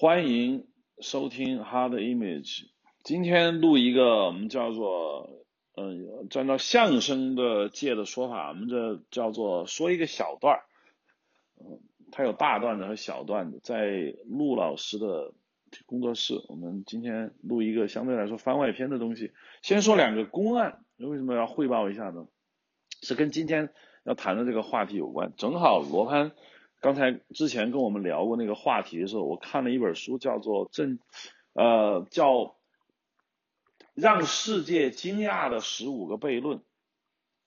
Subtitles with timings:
[0.00, 0.64] 欢迎
[1.00, 2.66] 收听 Hard Image。
[3.02, 5.28] 今天录一个我们叫做，
[5.74, 10.62] 嗯，按照相声的界的说法，我们这叫做说一个小段儿。
[11.56, 11.80] 嗯，
[12.12, 15.32] 它有大段子和小段子，在陆老师的
[15.84, 19.32] 工作室，我们今天录一个相对来说番外篇的东西。
[19.62, 22.28] 先说两个公案，为什么要汇报一下呢？
[23.02, 23.70] 是跟今天
[24.04, 25.32] 要谈的这个话题有关。
[25.36, 26.30] 正好罗潘。
[26.80, 30.98] 刚才之前跟我们聊过那个话题的时候，我看了一本书，叫做《正》，
[31.52, 32.54] 呃，叫
[33.94, 36.60] 让世界惊讶的十五个悖论。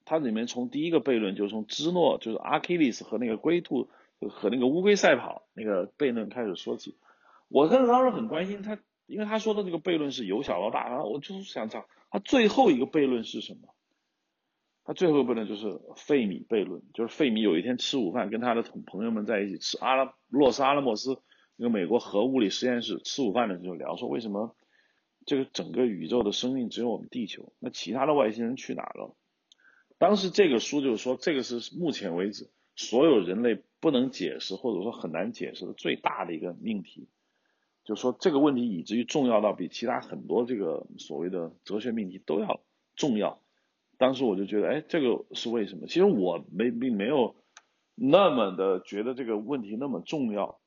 [0.04, 3.88] 它里面从第一个悖论，就是从芝诺，就是阿基里斯和那个龟兔
[4.30, 6.98] 和那个乌龟赛跑那个悖论开始说起。
[7.48, 13.71] 我当时很关心他，因为他说的这个悖论是由小到大，然后我就是想讲他最后一个悖论是什么。
[14.84, 21.18] 他最后一个悖论就是费米悖论，就是费米有一天吃午饭，跟他的同朋友们在一起吃阿拉洛斯阿拉莫斯
[21.56, 24.56] 那个美国核物理实验室吃午饭的时候聊说，为什么
[25.24, 29.14] 这个整个宇宙的生命只有我们地球，那其他的外星人去哪了？
[29.98, 37.06] 当时这个书就是说，这个是目前为止所有人类不能解释或者说很难解释的最大的一个命题，
[37.84, 42.60] 就是说这个问题以至于重要到比其他很多这个所谓的哲学命题都要
[42.96, 43.41] 重要。
[44.02, 45.86] 当时我就觉得，哎，这个是为什么？
[45.86, 47.36] 其实我没并没有
[47.94, 50.58] 那么的觉得这个问题那么重要。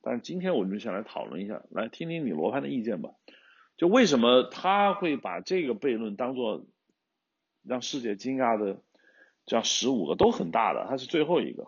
[0.00, 3.10] 但是今天我们想来讨论一下，来听听你罗盘的意见吧。
[3.76, 6.66] 就为什么他会把这个悖论当做
[7.64, 8.80] 让世界惊讶的
[9.44, 11.66] 这样十五个都很大的，他是最后一个，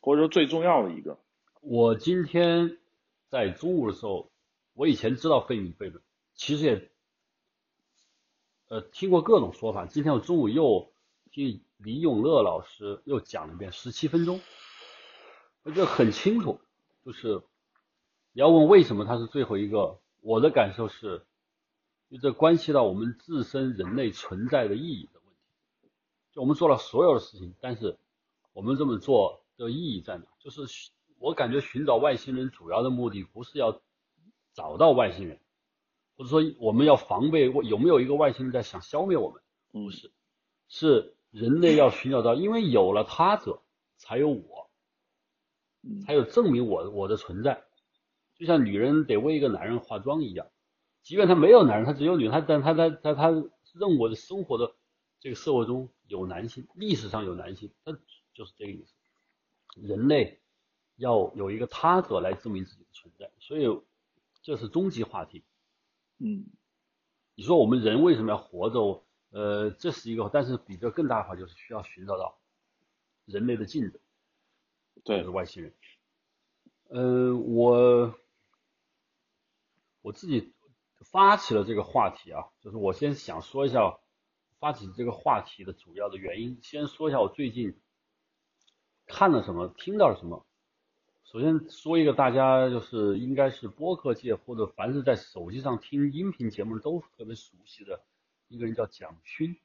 [0.00, 1.18] 或者说最重要的一个。
[1.60, 2.78] 我今天
[3.28, 4.32] 在中午的时候，
[4.72, 6.02] 我以前知道费米悖论，
[6.32, 6.90] 其实也。
[8.70, 9.86] 呃，听过各种说法。
[9.86, 10.92] 今天我中午又
[11.32, 14.40] 听李永乐老师又讲了一遍，十七分钟，
[15.64, 16.60] 我觉得很清楚。
[17.04, 17.42] 就是
[18.32, 21.26] 你要问为什么他是最后一个，我的感受是，
[22.12, 25.88] 就这关系到我们自身人类存在的意义的问题。
[26.30, 27.98] 就我们做了所有的事情，但是
[28.52, 30.26] 我们这么做的意义在哪？
[30.38, 30.62] 就是
[31.18, 33.80] 我感觉寻找外星人主要的目的不是要
[34.54, 35.40] 找到外星人。
[36.20, 39.40] 或者说我们要防备有没有一个外星人在想消灭我们？
[39.72, 40.12] 不是，
[40.68, 43.62] 是人类要寻找到，因为有了他者，
[43.96, 44.70] 才有我，
[46.04, 47.64] 才有证明我我的存在。
[48.34, 50.46] 就像女人得为一个男人化妆一样，
[51.00, 54.74] 即便他没有男人，他只有女人，他但他在在他认我的生活的
[55.20, 57.98] 这个社会中有男性，历史上有男性，他
[58.34, 58.92] 就是这个意思。
[59.74, 60.42] 人类
[60.96, 63.80] 要有一个他者来证明自己的存在，所以
[64.42, 65.44] 这是终极话题。
[66.20, 66.46] 嗯，
[67.34, 69.04] 你说我们人为什么要活着？
[69.30, 72.36] 呃，这是一个，但是比这更大的话，就是需要寻找到
[73.26, 74.00] 人类的镜子，
[75.04, 75.72] 对，是外星人。
[76.88, 78.12] 嗯，我
[80.02, 80.52] 我自己
[80.98, 84.00] 发起了这个话题啊，就是我先想说一下
[84.58, 87.80] 发起这个话题的主要的原因，先说一下我最近
[89.06, 90.44] 看了什么，听到了什么。
[91.30, 98.02] 首先说一个大家就是应该是播客界或者凡是在手机上听音频节目都特别熟悉的
[98.48, 99.56] 一个人叫蒋勋，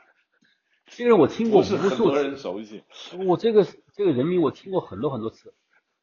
[0.84, 2.84] 这个人我听过无数次，很多人熟悉。
[3.26, 5.54] 我这个这个人名我听过很多很多次。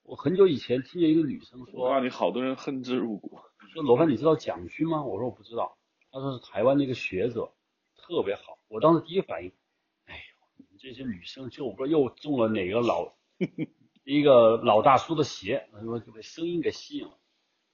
[0.02, 3.38] 我很久以前听见一个女生说，让你好多人恨之入骨。
[3.72, 5.04] 说罗凡你知道蒋勋吗？
[5.04, 5.78] 我说我不知道。
[6.12, 7.54] 他说是台湾的一个学者，
[7.96, 8.58] 特别好。
[8.70, 9.52] 我当时第一反应，
[10.06, 13.14] 哎呦，你们这些女生就不知道又中了哪个老。
[14.04, 17.18] 一个老大叔的鞋，他说就被声音给吸引了。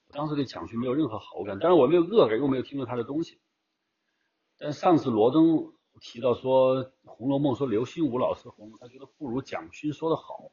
[0.07, 3.39] 我当时对蒋勋没有任何好感，但是我没有恶感，又没有听过他的东西。
[4.57, 10.51] 但上次罗登提到说《红楼梦》说刘心武老师红，他觉得不如蒋勋说的好，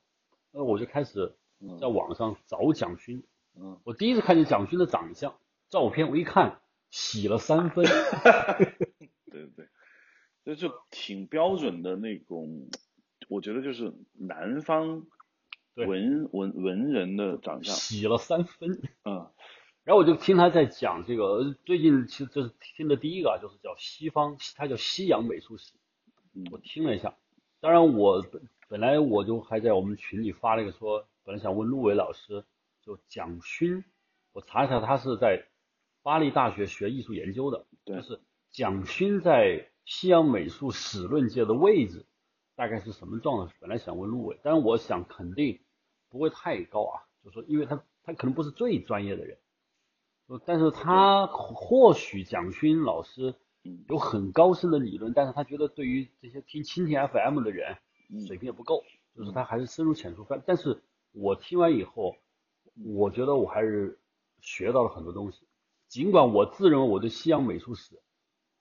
[0.50, 1.36] 那我就开始
[1.80, 3.22] 在网上找蒋勋。
[3.54, 5.38] 嗯，我第一次看见蒋勋的长相
[5.68, 6.60] 照片，我一看
[6.90, 7.84] 喜了三分。
[9.30, 9.68] 对对对，
[10.44, 12.68] 这就挺标准的那种，
[13.28, 15.06] 我觉得就是南方。
[15.84, 18.80] 文文文人的长相，洗了三分。
[19.04, 19.30] 嗯，
[19.84, 25.74] 然后我就听他在讲这个，最近其实这是听的第一个啊，就是叫西方，他叫西洋美术史。
[26.50, 27.14] 我听了一下，
[27.60, 32.44] 当然我本本来我就还在我们群里发了一个说，本来想问陆伟老师，
[32.82, 33.84] 就蒋勋，
[34.32, 35.46] 我查一下他是在
[36.02, 38.20] 巴黎大学学艺术研究的，就是
[38.50, 42.06] 蒋勋在西洋美术史论界的位置
[42.54, 43.54] 大概是什么状态？
[43.60, 45.60] 本来想问陆伟，但是我想肯定。
[46.16, 49.38] 不会太高啊，就说因为他他可能不是最专业的人，
[50.44, 53.34] 但是他或许蒋勋老师
[53.88, 57.76] 有很高深的理论，但是他觉得对于这些听蜻蜓 FM 的人
[58.26, 58.82] 水平也不够，
[59.14, 60.24] 就是他还是深入浅出。
[60.28, 60.82] 但但是
[61.12, 62.16] 我听完以后，
[62.84, 63.98] 我觉得我还是
[64.40, 65.46] 学到了很多东西。
[65.88, 68.00] 尽管我自认为我对西洋美术史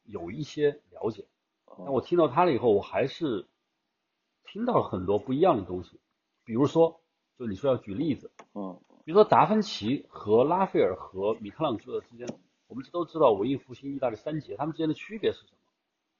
[0.04, 1.25] 有一些了解，
[1.66, 3.48] 但我听到他了以后，我还是
[4.46, 6.00] 听到了很多不一样的东西。
[6.44, 7.02] 比如说，
[7.38, 12.28] 就你说要举例子，嗯比如说达芬奇和拉斐尔和米开朗基罗之间，
[12.68, 15.58] 我们都知道文艺复兴意大利三杰，他们之间的区别是什么？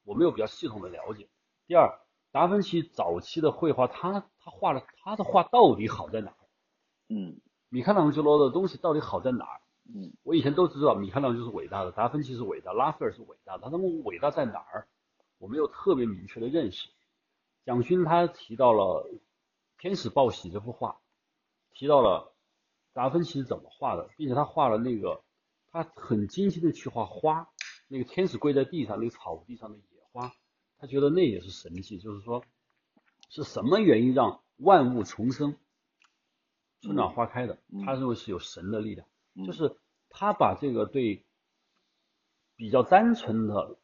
[0.04, 1.28] 我没有比较系统的了解。
[1.68, 2.00] 第二，
[2.32, 6.38] 达芬奇早期的绘画，他他画的他的画到底好在哪儿？
[7.10, 7.40] 嗯
[7.70, 9.62] 米开朗基罗的东西到底好在哪儿？
[9.94, 14.88] 嗯我以前都知道米开朗基罗是伟大的，达芬奇是伟大，拉斐尔是伟大的，他们伟大在哪儿？
[15.40, 16.90] 我没有特别明确的认识。
[17.66, 19.10] 蒋勋他提到了
[19.80, 20.98] 《天使报喜》这幅画，
[21.75, 22.33] 提到了
[22.94, 25.24] 达芬奇是怎么画的，并且他画了那个，
[25.68, 27.50] 他很精心的去画花，
[27.89, 30.33] 那个天使跪在地上，那个草地上的野花，
[30.77, 32.44] 他觉得那也是神迹，就是说
[33.30, 35.57] 是什么原因让万物重生、
[36.81, 37.60] 春暖花开的？
[37.86, 39.06] 他认为是有神的力量。
[39.33, 39.75] 嗯，就是
[40.10, 41.25] 他把这个对
[42.56, 43.77] 比较单纯的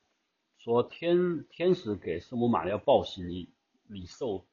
[0.58, 3.54] 说天天使给圣母玛利亚报喜你
[3.90, 4.46] 你受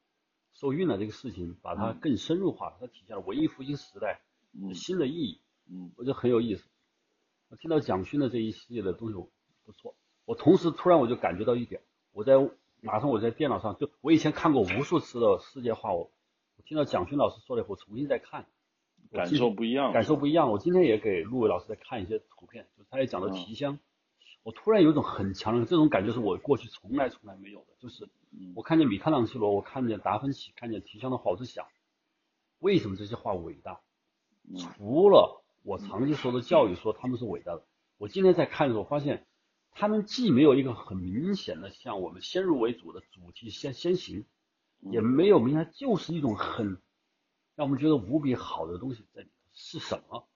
[0.59, 4.19] 受孕了这个事情，把它更深入化，它体现了文艺复兴时代
[4.51, 5.39] 嗯新的意义，
[5.71, 6.67] 嗯我觉得很有意思。
[7.47, 9.13] 我听到蒋勋的这一系列的东西
[9.65, 9.95] 不错，
[10.25, 12.33] 我同时突然我就感觉到一点，我在
[12.81, 16.11] 马上我在电脑上就我以前看过无数次的世界画，我
[16.57, 18.45] 我听到蒋勋老师说了以后，重新再看，
[19.11, 20.51] 我感受不一样，感受不一样。
[20.51, 23.79] 我今天也给陆伟老师在看一些图片，就是他也讲到提香，
[24.43, 27.67] 我突然有一种很强的这种感觉，是我过去从来从来没有的。
[27.79, 28.09] 就是嗯
[28.55, 31.65] 我看见米开朗基罗，我看见达芬奇，看见提香的画，我就想，
[32.59, 33.81] 为什么这些画伟大？
[34.51, 37.65] 嗯除了我长期受的教育说他们是伟大的，
[37.97, 39.27] 我今天在看的时候发现，
[39.71, 44.25] 他们既没有一个很明显的像我们先入为主的主题先先行，
[44.79, 46.81] 也没有明显，就是一种很
[47.55, 50.27] 让我们觉得无比好的东西在里头是什么？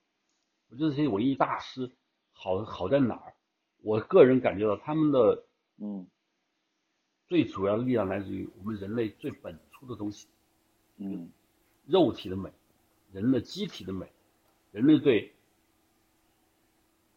[0.68, 1.92] 我觉得这些文艺大师
[2.32, 3.34] 好好在哪儿？
[3.82, 5.44] 我个人感觉到他们的
[5.78, 6.06] 嗯
[7.28, 10.26] 最主要的力量来自于我们人类最本初的东西，
[10.98, 11.30] 嗯。
[11.86, 12.50] 肉体的美，
[13.12, 14.10] 人的机体的美，
[14.72, 15.34] 人类对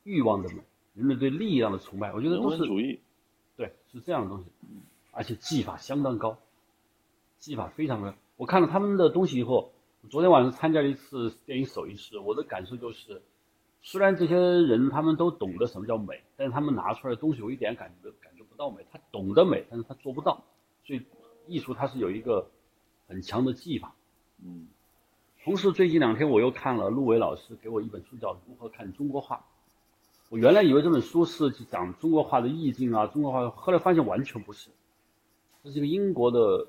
[0.04, 0.62] 欲望的美，
[0.94, 3.00] 人类对力量的崇拜，我觉得都是主义，
[3.56, 4.50] 对，是这样的东西，
[5.12, 6.38] 而且技法相当高，
[7.40, 8.14] 技法非常的。
[8.36, 9.72] 我看了他们的东西以后，
[10.10, 13.22] 昨天晚上参加了一次电影首映式，我的感受就是，
[13.82, 18.86] 虽然这些人他们都懂得什么叫美，但是他们拿出来的东西我一点感觉感觉不到美。
[18.92, 20.44] 他懂得美，但是他做不到，
[20.84, 21.04] 所以
[21.48, 22.50] 艺术它是有一个
[23.08, 23.96] 很强的技法。
[24.44, 24.68] 嗯
[25.44, 29.38] 同时，最近两天我又看了陆伟老师给我一本书，叫《如何看中国画》。
[30.30, 34.70] 我原来以为这本书是讲中国画的意境啊，中国画，后来发现完全不是。
[35.64, 36.68] 这是一个英国的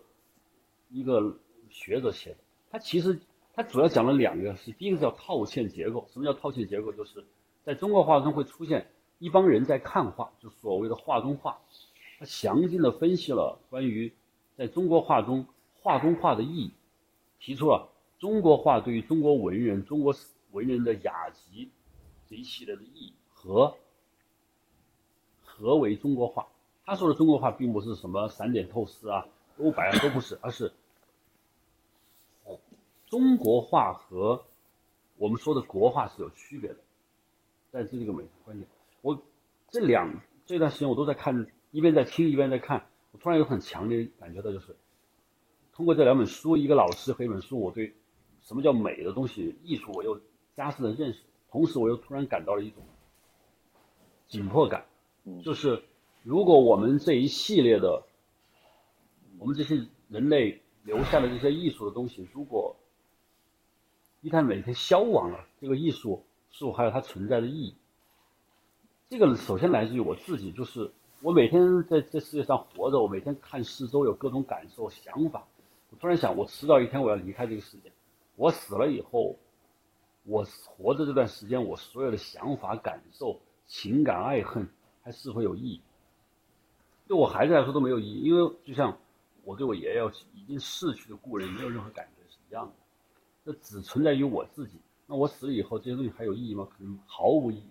[0.91, 1.37] 一个
[1.71, 2.37] 学者写的。
[2.71, 3.19] 他其实
[3.53, 6.07] 他主要讲了两个事，第一个叫套嵌结构。
[6.13, 6.93] 什么叫套嵌结构？
[6.93, 7.25] 就是
[7.65, 11.59] 在中国画中会出现一帮人在看画，就所谓的画中画。
[12.19, 14.13] 他详尽的分析了关于
[14.57, 15.47] 在中国画中
[15.81, 16.73] 画中画的意义，
[17.39, 17.89] 提出了
[18.19, 20.15] 中国画对于中国文人、中国
[20.51, 21.71] 文人的雅集
[22.29, 23.77] 这一系列的意义和
[25.45, 26.49] 何为中国画。
[26.85, 29.27] 他说的中国画并不是什么散点透视啊、
[29.57, 30.73] 都白啊，都不是，而是
[33.07, 34.43] 中国画和
[35.17, 36.79] 我们说的国画是有区别的，
[37.71, 38.69] 在这个美术观点，
[39.01, 39.23] 我
[39.69, 44.77] 这两这段时间我都在看，一边在听一边在看，我突然有很强烈感觉到，就是
[45.73, 47.95] 通过这两本书，一个老师和一本书，我对
[48.43, 50.21] 什么叫美的东西、艺术，我又
[50.55, 52.83] 加深了认识，同时我又突然感到了一种
[54.27, 54.87] 紧迫感，
[55.25, 55.83] 嗯就是
[56.23, 58.03] 如果我们这一系列的，
[59.39, 62.75] 我们这些人类留下的这些艺术的东西，如果
[64.21, 67.75] 一旦每天消亡了，这个艺术是否还有它存在的意义？
[69.11, 75.47] 这个首先来自于我自己，就是我每天在这世界上活着，我每天看四周有各种感受、想法。
[75.89, 77.91] 我突然想，我迟早一天我要离开这个世界。
[78.37, 79.39] 我死了以后，
[80.25, 84.69] 我活着这段时间，我所有的想法、感受、情感、爱恨，
[85.03, 85.81] 还是否有意义？
[87.07, 88.99] 对我孩子来说都没有意义，因为就像
[89.43, 90.03] 我对我爷爷
[90.35, 92.75] 已经逝去的故人没有任何感觉是一样的。
[93.47, 94.79] 这只存在于我自己。
[95.07, 96.69] 那我死了以后，这些东西还有意义吗？
[96.71, 97.69] 可能毫无意义。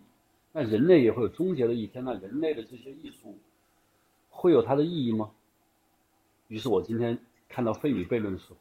[0.59, 3.37] 那人类也会有终结的一天，那人类的这些艺术
[4.27, 5.29] 会有它的意义吗？
[6.47, 7.15] 于是我今天
[7.47, 8.57] 看到费米悖论的时候，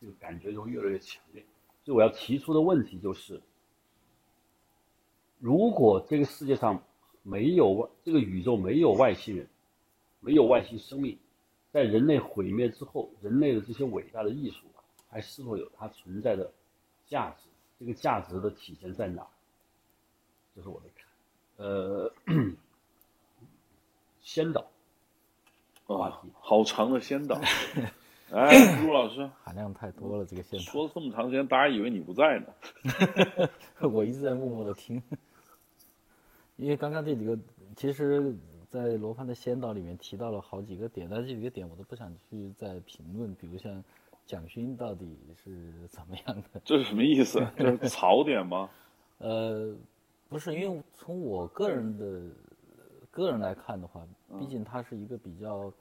[0.00, 1.44] 这个感觉就越来越强烈。
[1.84, 3.42] 所以我要提出的问题就是：
[5.40, 6.80] 如果这个世界上
[7.24, 9.48] 没有外，这个宇宙没有外星人，
[10.20, 11.18] 没有外星生命，
[11.72, 14.58] 在人类毁灭之后，人类的这些伟大的艺术
[15.08, 16.52] 还是否有它存在的
[17.08, 17.48] 价值？
[17.80, 19.26] 这个价值的体现在哪？
[20.54, 20.93] 这是我的。
[21.56, 22.12] 呃，
[24.20, 24.66] 先导
[25.86, 27.40] 话啊题，，好长的先导。
[28.32, 33.48] 哎，陆老师含量太多了，这个先导，说了这么长时间，大家以为你不在呢。
[33.92, 35.00] 我一直在默默的听，
[36.56, 37.38] 因为刚刚这几个，
[37.76, 38.34] 其实，
[38.70, 43.84] 在罗盘的先导里面提到了好几个点，但是这几个点我都不想去再评论，比如像
[44.26, 47.46] 蒋勋到底是怎么样的，这是什么意思？
[47.56, 48.68] 这是槽点吗？
[49.18, 49.76] 呃，
[50.34, 52.20] 不是，因为从我个人的
[53.08, 54.04] 个人来看的话，
[54.36, 55.72] 毕竟它是一个比较，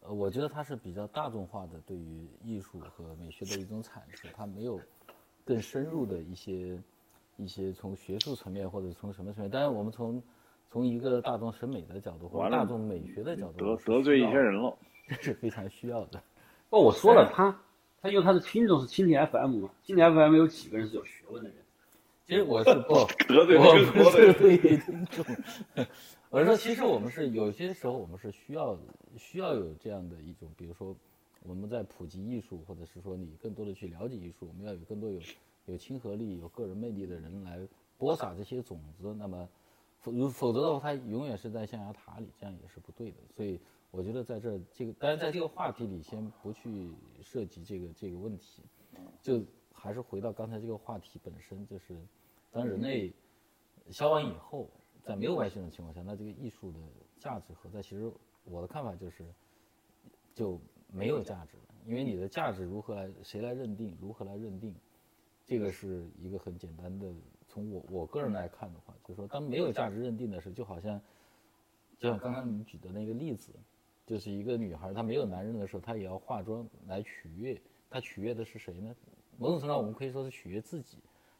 [0.00, 4.80] 呃，我觉得它是比较大众化的对于艺术和美学的一种阐释，它没有
[5.44, 6.76] 更深入的一些
[7.36, 10.20] 一些从学术层面或者从什么层面，当然我们从
[10.68, 14.76] 从一个大众审美的角度或者大众美学的角度得得罪一些人了。
[15.06, 16.20] 这是非常需要的。
[16.68, 17.56] 不，我说了，他
[18.02, 21.58] 他因为他的听众是蜻蜓 FM 嘛，蜻蜓 FM 有几个人是有学问的人？
[22.28, 24.10] 其实我是不， 得罪我不。
[24.10, 25.24] 是对于听众，
[26.28, 28.78] 我是说，其实我们是有些时候我们是需要
[29.16, 30.94] 需要有这样的一种，比如说
[31.42, 35.18] 我们在普及艺术，或者是说你更多的去了解艺术，我们要有更多有
[35.64, 37.66] 有亲和力、有个人魅力的人来
[37.96, 39.14] 播撒这些种子。
[39.18, 39.48] 那么
[39.98, 43.16] 否否则的话，它永远是在象牙塔里，这样也是不对的。
[43.34, 43.58] 所以
[43.90, 46.90] 我觉得在这儿这个，当然在这个话题里先不去
[47.22, 48.62] 涉及这个这个问题，
[49.22, 49.42] 就
[49.72, 51.96] 还是回到刚才这个话题本身，就是
[52.50, 53.12] 当人类
[53.90, 54.70] 消亡以后，
[55.02, 56.78] 在没有外星人的情况下，那这个艺术的
[57.18, 57.82] 价值何在？
[57.82, 58.10] 其实
[58.44, 59.24] 我的看法就是，
[60.34, 60.60] 就
[60.92, 64.74] 没有价值了，因为你的价值如何来，谁来认定，如何来认定，
[65.44, 67.12] 这个是一个很简单的。
[67.46, 71.00] 从我我个人来看的话，就是说，当没有价值认定的时候，就好像，
[71.98, 73.52] 就像刚刚你举的那个例子，
[74.06, 78.94] 就是一个女孩她没有男人的时候，她也要化妆来取悦，她取悦的是谁呢？
[79.38, 80.98] 某种程度上，我们可以说是取悦自己。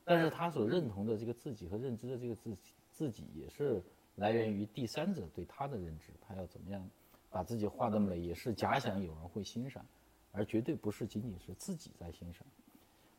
[0.08, 3.82] 但是他所认同的这个自己和认知的这个自己，自己也是
[4.14, 6.88] 来源于第三者对他的认知，他要怎么样
[7.28, 9.84] 把自己画得美，也是假想有人会欣赏，
[10.32, 12.46] 而绝对不是仅仅是自己在欣赏。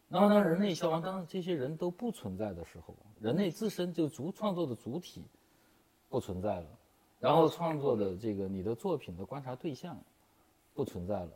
[0.08, 5.24] 那么当人类消亡，当这些人都不存在的时候，人类自身就主创作的主体
[6.10, 6.68] 不存在了，
[7.20, 9.96] 然后创作的这个你的作品的观察对象
[10.74, 11.32] 不存在了，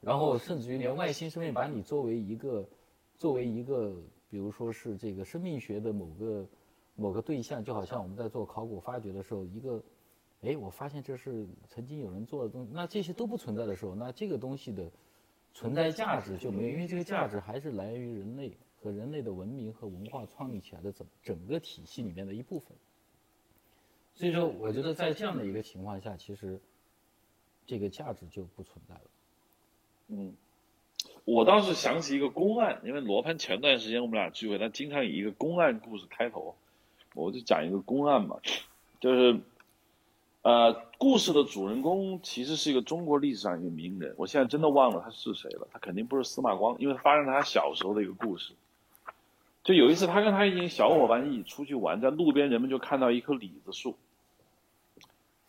[0.00, 2.64] 然后甚至于连外星生命把你作为一个
[3.18, 4.00] 作为一个，
[4.32, 6.48] 比如说是这个生命学的某个
[6.96, 9.84] 某个对象，就好像我们在做考古发掘的时候，一个，
[10.40, 14.90] 哎，我发现这是曾经有人做的东西，那这些都不存在的时候，那这个东西的
[15.52, 22.74] 存在价值就没有，因为这个价值还是来源于人类和人类的文明和文化创立起来的整整个体系里面的一部分。
[24.14, 26.58] 所以说，我觉得在这样的一个情况下，其实
[27.66, 29.10] 这个价值就不存在了。
[30.08, 30.34] 嗯，
[31.24, 36.56] 我倒是想起一个公案，因为罗盘前段时间我们俩聚会，他经常以一个公案故事开头，
[37.14, 38.38] 我就讲一个公案嘛，
[38.98, 39.40] 就是，
[40.42, 48.52] 呃，故事的主人公其实是一个中国历史上一个名人，我现在真的忘了他是谁了，他肯定不是司马光，因为发生在他小时候的一个故事。
[49.62, 53.96] 就有一次，他跟他一群小伙伴一起出去玩，在路边人们就看到一棵李子树，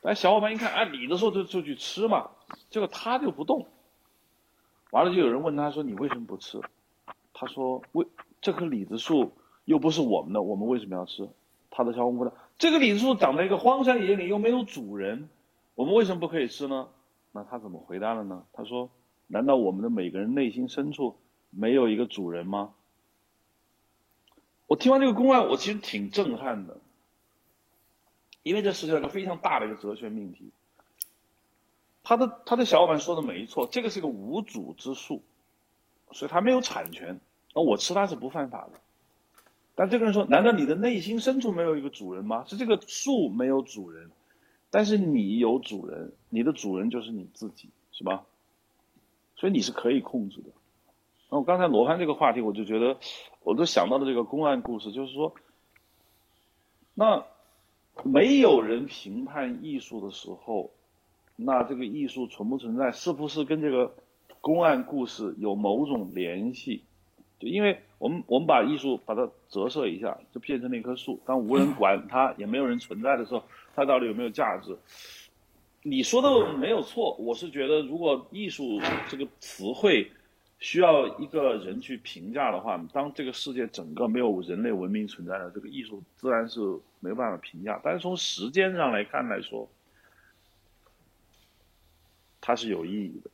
[0.02, 2.30] 但小伙伴一看，啊，李子树就就去吃嘛，
[2.70, 3.66] 结果他就不动。
[4.94, 6.62] 完了，就有人问他说：“你为什么不吃？”
[7.34, 8.06] 他说：“为
[8.42, 9.34] 这棵李子树
[9.66, 11.28] 又不是我们的，我们为什么要吃？”
[11.72, 15.30] 他的小伙伴问：“这个李子树长在一个荒山野岭，又没有主人，
[15.74, 16.90] 我们为什么不可以吃呢？”
[17.34, 18.46] 那他怎么回答了呢？
[18.54, 18.92] 他说
[19.26, 21.18] ：“难道我们的每个人内心深处
[21.50, 22.76] 没有一个主人吗？”
[24.70, 26.78] 我听完这个公案，我其实挺震撼的，
[28.44, 30.52] 因为这涉及到一个非常大的一个哲学命题。
[32.04, 35.24] 他的他的小伙伴说的没错，这个是个无主之树，
[36.12, 37.22] 所以它没有产权，
[37.56, 38.82] 那我吃它是不犯法的。
[39.74, 42.44] 但这个人说，难道你的内心深处没有一个主人吗？
[42.46, 44.12] 是这个树没有主人，
[44.70, 48.26] 但是你有主人，你的主人就是你自己，是吧？
[49.38, 50.50] 所以你是可以控制的。
[51.30, 52.98] 那我刚才罗盘这个话题，我就觉得，
[53.44, 55.34] 我都想到了这个公案故事，就是说，
[56.94, 57.26] 那
[58.04, 60.70] 没有人评判艺术的时候。
[61.36, 63.94] 那这个艺术存不存在，是不是跟这个
[64.40, 66.84] 公案故事有某种联系？
[67.40, 73.44] 就因为我们我们把艺术把它折射一下，就变成了一棵树，当无人管它，也没有人存在的时候，
[73.76, 74.78] 它到底有没有价值？
[75.82, 80.10] 你说的没有错，我是觉得如果艺术这个词汇
[80.60, 86.62] 需要一个人去评价的话，当这个世界整个没有人类文明存在的，这个艺术自然是
[87.02, 87.82] 没有办法评价。
[87.84, 89.68] 但是从时间上来看来说，
[92.46, 93.32] 它是有意义的，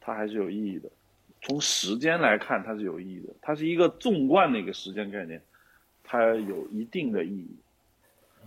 [0.00, 0.90] 它还是有意义的。
[1.42, 5.40] 从时间来看它是有意义的，它是一个纵贯的一个时间概念，
[6.02, 7.56] 它有一定的意义。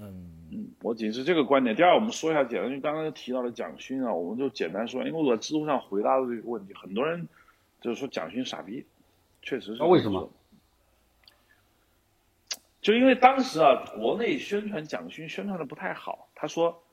[0.02, 1.74] 嗯嗯，我仅是这个观点。
[1.74, 7.26] 第二，我们说一下简单，因为刚刚提到了蒋勋啊，我们就简单说，因为我在知乎上回答了这个问题，很多人
[7.80, 8.86] 就是说蒋勋傻逼，
[9.42, 9.78] 确实是。
[9.80, 10.30] 那为什么？
[12.82, 16.84] 就因为当时啊，国内宣传蒋勋宣传的不太好，他说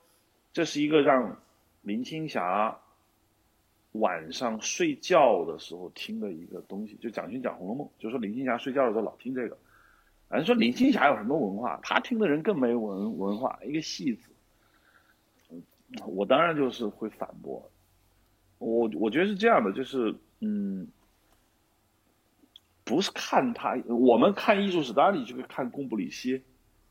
[0.52, 1.36] 这是一个让
[1.82, 2.78] 林青霞
[3.92, 9.56] 晚上睡觉的时候听的一个东西，就蒋勋讲《红楼梦》，就说林青霞睡觉的时候老听这个。
[10.28, 14.30] 反正说林青霞有什么文化，她听的人更没文文化，一个戏子。
[16.06, 17.70] 我当然就是会反驳，
[18.58, 20.88] 我我觉得是这样的，就是嗯。
[22.82, 26.42] 不是看他，我们看艺术史，当然你就可以看贡布里希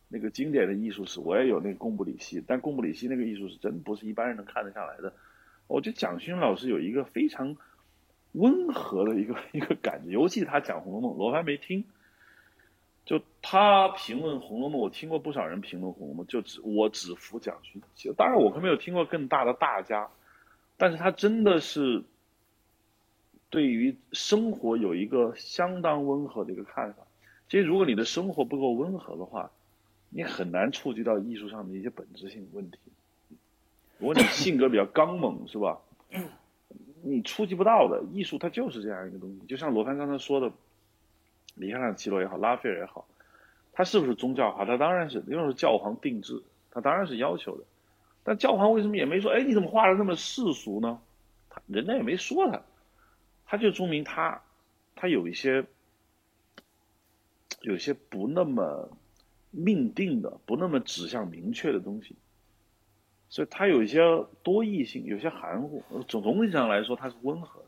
[0.09, 5.13] 那个经典的艺术史，我也有那个贡布里希，但贡布里希那个艺术史真不是一般人能看得下来的。
[5.67, 7.55] 我觉得蒋勋老师有一个非常
[8.33, 11.85] 温和的一个 一个感觉，尤其他讲《红楼梦》，罗盘没听，
[13.05, 17.81] 就他评论《红楼梦》，我听过不少人评论《红楼梦》，就只我只服蒋勋。
[18.17, 20.09] 当然，我可没有听过更大的大家，
[20.77, 22.03] 但是他真的是。
[23.51, 27.01] 对于生活有一个相当温和的一个看法。
[27.49, 29.49] 其实，如果你的生活不够温和的话，
[30.09, 32.77] 你很难触及到艺术上的一些本质性问题。
[33.97, 35.79] 如果你性格比较刚猛，是吧？
[37.01, 39.39] 你触及不到的艺术，它就是这样一个东西。
[39.47, 40.51] 就像罗盘刚才说的，
[41.55, 43.07] 米开朗基罗也好，拉斐尔也好，
[43.71, 44.65] 他是不是宗教化？
[44.65, 47.63] 他当然是，因为是教皇定制，他当然是要求的。
[48.23, 49.31] 但教皇为什么也没说？
[49.31, 50.99] 哎，你怎么画的那么世俗呢？
[51.49, 52.61] 他人家也没说他。
[53.45, 54.41] 他就说明他，
[54.95, 55.65] 他有一些，
[57.61, 58.89] 有些不那么
[59.51, 62.15] 命定的，不那么指向明确的东西，
[63.29, 63.99] 所以它有一些
[64.43, 65.83] 多义性，有些含糊。
[66.07, 67.67] 总总体上来说，它是温和的，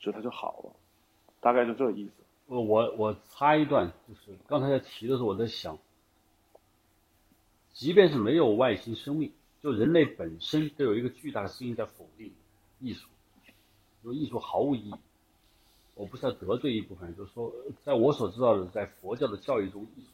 [0.00, 0.72] 所以它就好了，
[1.40, 2.12] 大概就这个意思。
[2.46, 5.78] 我我我插一段，就是刚才在提的时候，我在想，
[7.72, 9.32] 即便是没有外星生命，
[9.62, 12.32] 就人类本身都有一个巨大的声音在否定
[12.80, 13.08] 艺术，
[14.02, 14.94] 说艺术毫无意义。
[15.94, 17.52] 我不是要得罪一部分人，就是说，
[17.84, 20.08] 在我所知道的，在佛教的教育中，艺术。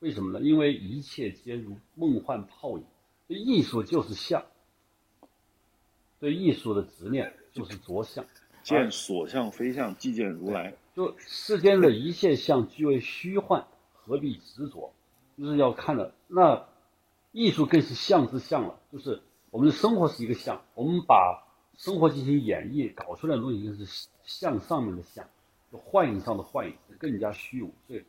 [0.00, 0.44] 为什么呢？
[0.44, 2.84] 因为一切皆如梦幻泡影，
[3.28, 4.44] 艺术就是相，
[6.18, 8.24] 对艺术的执念就是着相。
[8.62, 10.74] 见所相非相，即见如来。
[10.94, 14.92] 就世间的一切相俱为虚幻，何必执着？
[15.38, 16.12] 就是要看的。
[16.28, 16.66] 那
[17.32, 21.46] 艺术更是相之相了，就是我们的生活是一个相，我们把。
[21.76, 25.26] 生活进行演绎，搞出来的东西就是像上面的像，
[25.72, 27.72] 幻影上的幻影，更加虚无。
[27.86, 28.04] 所以，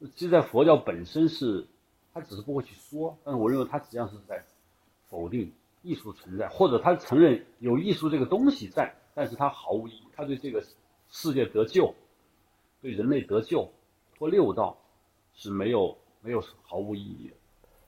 [0.00, 1.66] 其实，在佛教本身是，
[2.12, 4.44] 他只是不会去说，但是我认为他实际上是在
[5.08, 10.62] 否定艺术存在，或者他承认有艺术这个东西在，但是他毫无意义，他对这个
[11.08, 11.94] 世界得救，
[12.80, 13.72] 对人类得救
[14.18, 14.78] 或六道
[15.34, 17.34] 是没有没有毫无意义的。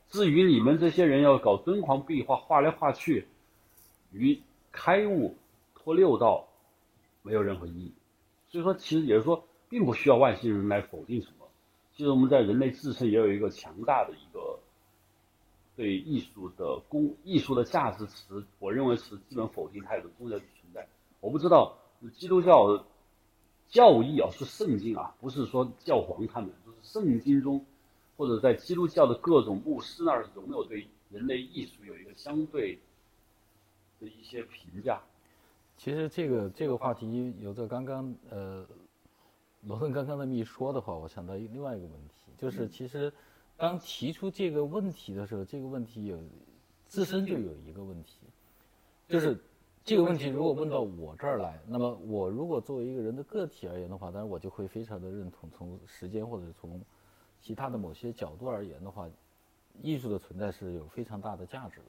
[0.09, 3.27] 至于你们这些人要搞敦煌壁画，画来画去，
[4.12, 4.40] 与。
[4.71, 5.35] 开悟
[5.75, 6.47] 脱六道
[7.23, 7.92] 没有任何意义，
[8.49, 11.38] 所以说其实也是说，并不需要外星人来否定什么。
[11.99, 14.61] 其实我们在人类自身也有一个强大的一个
[15.75, 20.87] 对艺术的公艺术的价值词，我认为是基本否定态度重要的存在。
[21.19, 21.77] 我不知道
[22.15, 22.87] 基督教
[23.69, 27.67] 教义啊，是圣经啊，不是说教皇他们，就是圣经中
[28.17, 32.79] 或者在基督教的各种牧师那儿有没有对人类艺术有一个相对。
[34.01, 35.03] 的一些评价，
[35.77, 38.65] 其实这个这个话题，有着刚刚呃
[39.62, 43.12] 罗顿刚刚那么一说的话，我想到另外一个问题，就是其实
[43.57, 46.18] 当提出这个问题的时候，这个问题有
[46.87, 48.21] 自身就有一个问题，
[49.09, 49.37] 就是
[49.85, 56.81] 这个问题如果问到我这儿来，那么我如果作为一个人的个体而言的话，当然我就会非常的认同，从时间或者从
[57.40, 59.09] 其他的某些角度而言的话，
[59.83, 61.87] 艺术的存在是有非常大的价值的。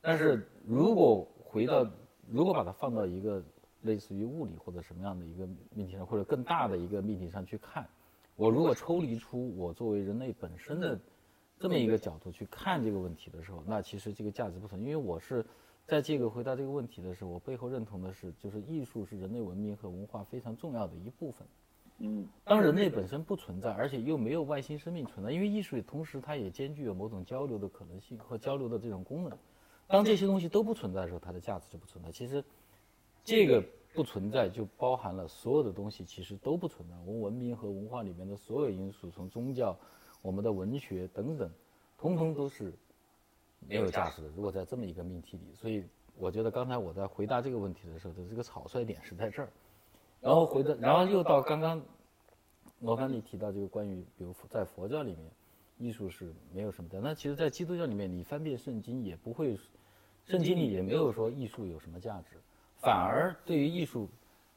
[0.00, 1.86] 但是如果回到，
[2.30, 3.42] 如果把它放到一个
[3.86, 7.88] 类似于物理或者什么样的一个命题上，或者更大的一个命题上去看，
[8.34, 11.00] 我如果抽离出我作为人类本身的
[11.58, 15.46] 这么一个角度去看这个问题的时候，那其实这个价值不存因为我是
[15.86, 21.46] 在这个回答这个问题的时候，我背后认同的是，就是艺术是人类文明和文化非常重要的一部分。
[21.98, 29.38] 嗯，当人类本身不存在，而且又没有外星生命存在，因为艺术同时它也兼具有某种交流的可能性和交流的这种功能。
[29.86, 32.12] 当这些东西都不存在的时候，它的价值就不存在。
[32.12, 32.44] 其实，
[33.26, 33.60] 这个
[33.92, 36.94] 不存在就包含了所有的东西，其实都不存在。
[37.04, 39.76] 我们文明和文化里面的所有因素，从宗教、
[40.22, 41.50] 我们的文学等等，
[41.98, 42.72] 通通都是
[43.58, 44.28] 没有价值的。
[44.28, 45.84] 如果在这么一个命题里，所以
[46.16, 49.50] 我觉得刚才我在回答这个问题的时候的这个草率点是在这儿。
[50.20, 51.82] 然后回到，然后又到刚刚
[52.78, 55.30] 罗凡你提到这个关于，比如在佛教里面，
[55.78, 57.00] 艺术是没有什么的。
[57.00, 59.58] 那其实，在基督教里面，你翻遍圣经也不会，
[60.24, 62.40] 圣经里也没有说艺术有什么价值，
[62.86, 64.08] 反而对于艺术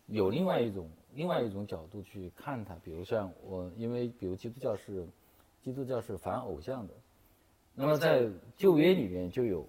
[0.06, 2.76] 有另外一种另外一种角度去看它。
[2.84, 5.08] 比如像我，因为比如基督教是
[5.63, 6.94] 基督教是反偶像的，
[7.74, 9.65] 那么在旧约里面就有，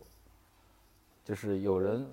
[1.25, 2.07] 就是有人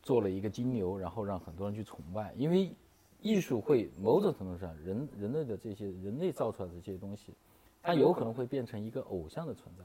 [0.00, 2.72] 做了一个金牛，然后让很多人去崇拜，因为。
[3.20, 7.34] 艺术会某种程度上，人人类的这些人类造出来的这些东西，
[7.82, 9.84] 它有可能会变成一个偶像的存在，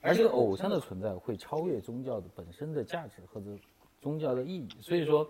[0.00, 3.50] 而这个偶像的存在会超越宗教的本身的价值或者
[4.00, 4.68] 宗教的意义。
[4.80, 5.28] 所以说，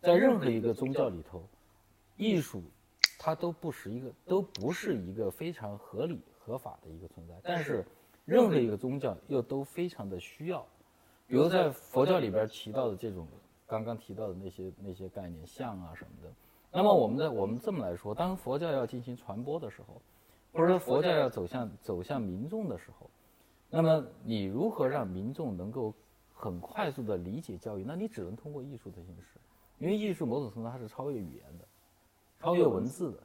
[0.00, 1.42] 在任何一个宗教里头，
[2.16, 2.62] 艺术
[3.18, 7.84] 它都不是一个都不是一个非常合理合法的一个存在，但是
[8.24, 10.66] 任何一个宗教又都非常的需要，
[11.26, 13.26] 比如在佛教里边提到的这种。
[13.66, 16.32] 刚刚提到的那些那些概念，像啊什么的，
[16.72, 20.02] 那么我们在我们这么来说，当佛教要进行传播的时候，
[20.52, 23.08] 或者说佛教要走向走向民众的时候，
[23.70, 25.94] 那么你如何让民众能够
[26.40, 27.84] 很快速的理解教育？
[27.86, 29.38] 那你只能通过艺术的形式，
[29.78, 31.68] 因为艺术某种程度它是超越语言的，
[32.38, 33.18] 超越文字的，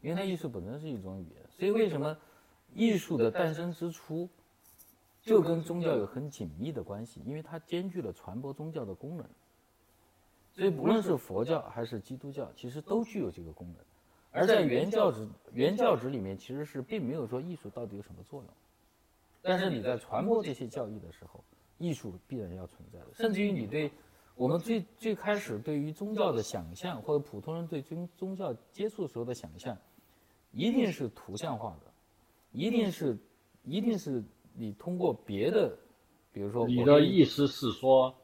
[0.00, 1.42] 因为它艺术本身是一种语言。
[1.50, 2.18] 所以为什么
[2.74, 4.28] 艺术的诞生之初
[5.22, 7.22] 就跟宗教有很紧密的关系？
[7.24, 9.24] 因为它兼具了传播宗教的功能。
[10.52, 13.76] 所以，不论是佛教还是基督教，其实都具有这个功能。
[14.32, 18.50] 而在原教旨原教旨里面，其实是并没有说艺术到底有什么作用。
[19.42, 21.44] 但是你在传播这些教义的时候，
[21.78, 23.06] 艺术必然要存在的。
[23.12, 23.90] 甚至于你对
[24.34, 29.76] 我们最最开始对于宗教的想象，或者普通人对宗宗教接触时候的想象，
[30.52, 31.92] 一定是图像化的，
[32.52, 33.16] 一定是
[33.64, 34.22] 一定是
[34.54, 35.76] 你通过别的，
[36.32, 38.14] 比如说你的意思是说。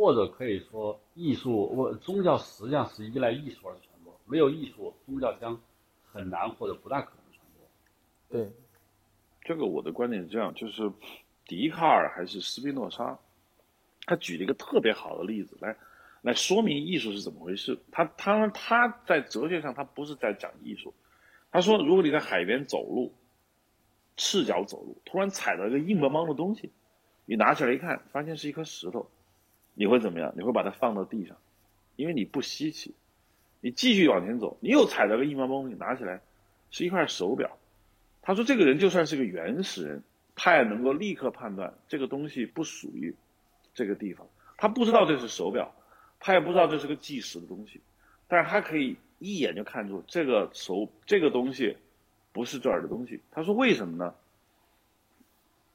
[0.00, 5.60] 或者可以说，艺术我宗教实际上是依赖艺术而传播，没有艺术，宗教将
[6.04, 7.66] 很难或者不大可能传播。
[8.28, 8.52] 对，
[9.42, 10.88] 这个我的观点是这样，就是
[11.48, 13.18] 笛卡尔还是斯宾诺莎，
[14.06, 15.74] 他举了一个特别好的例子来
[16.22, 17.76] 来说明艺术是怎么回事。
[17.90, 20.94] 他他他在哲学上他不是在讲艺术，
[21.50, 23.12] 他说如果你在海边走路，
[24.16, 26.70] 赤脚走路，突然踩到一个硬邦邦的东西，
[27.24, 29.10] 你拿起来一看，发现是一颗石头。
[29.74, 30.34] 你会怎么样？
[30.36, 31.36] 你会把它放到地上，
[31.96, 32.94] 因为你不稀奇。
[33.60, 36.20] 你继续往前走，你又踩到个硬邦邦，你拿起来
[36.70, 37.56] 是一块手表。
[38.22, 40.02] 他说，这个人就算是个原始人，
[40.38, 43.14] 他也能够立刻判断这个东西不属于
[43.74, 44.26] 这个地方。
[44.56, 45.74] 他不知道这是手表，
[46.20, 47.80] 他也不知道这是个计时的东西，
[48.28, 51.76] 但是他可以一眼就看出这个手这个东西
[52.32, 53.20] 不是这儿的东西。
[53.30, 54.14] 他说为什么呢？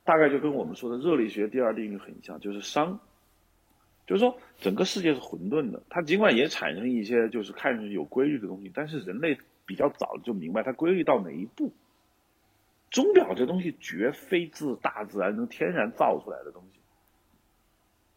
[0.06, 2.98] 大概就跟我们说的热力学第二定律很像，就是熵。
[4.06, 5.82] 就是说，整个世界是混沌的。
[5.90, 11.72] 它尽管也产生一些就是看上去有规律的东西，但是人类比较早就明白它规律到哪一步。
[12.94, 16.80] 钟表这东西绝非自大自然能天然造出来的东西，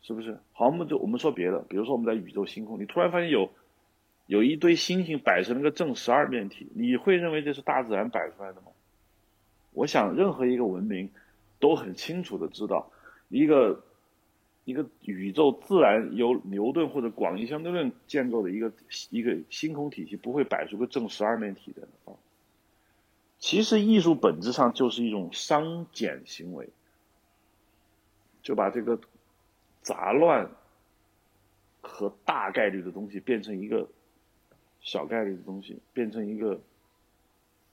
[0.03, 0.39] 是不是？
[0.53, 3.51] 好，我们就我们说别的，比如说我们在宇宙星空，你突然发现有
[4.27, 8.69] 有一堆星星摆成了个正十二面体，你会认为这是大自然摆出来的吗？
[9.73, 11.11] 我想，任何一个文明
[11.59, 12.93] 都很清楚的知道
[13.29, 13.83] 一个。
[14.67, 18.73] 一个宇宙自然由牛顿或者广义相对论建构的一个
[19.11, 22.11] 一个星空体系，不会摆出个正十二面体的啊。
[23.47, 26.69] 其实艺术本质上就是一种商减行为，
[28.43, 28.99] 就把这个
[29.83, 30.51] 杂乱
[31.81, 33.89] 和大概率的东西变成一个
[34.81, 36.61] 小概率的东西，变成一个